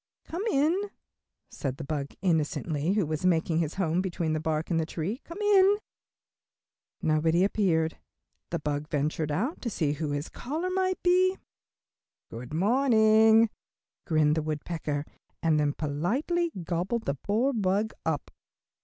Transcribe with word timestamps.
"Come 0.23 0.41
in," 0.49 0.89
said 1.51 1.77
the 1.77 1.83
bug, 1.83 2.15
innocently, 2.23 2.93
who 2.93 3.05
was 3.05 3.23
making 3.23 3.59
his 3.59 3.75
home 3.75 4.01
between 4.01 4.33
the 4.33 4.39
bark 4.39 4.71
and 4.71 4.79
the 4.79 4.85
tree, 4.87 5.21
"come 5.23 5.37
in." 5.39 5.77
Nobody 7.03 7.43
appearing, 7.43 7.91
the 8.49 8.57
bug 8.57 8.87
ventured 8.89 9.31
out 9.31 9.61
to 9.61 9.69
see 9.69 9.91
who 9.91 10.09
his 10.09 10.27
caller 10.27 10.71
might 10.71 11.03
be. 11.03 11.37
"Good 12.31 12.51
morning," 12.51 13.51
grinned 14.07 14.33
the 14.33 14.41
woodpecker, 14.41 15.05
and 15.43 15.59
then 15.59 15.73
politely 15.73 16.51
gobbled 16.63 17.05
the 17.05 17.13
poor 17.13 17.53
bug 17.53 17.93
up. 18.03 18.31